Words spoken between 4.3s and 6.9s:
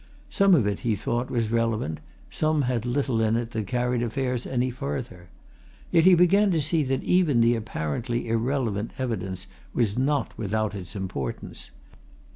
any further. Yet he began to see